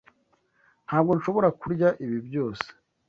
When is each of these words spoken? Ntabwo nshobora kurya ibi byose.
Ntabwo 0.87 1.11
nshobora 1.17 1.49
kurya 1.59 1.87
ibi 2.05 2.19
byose. 2.27 2.67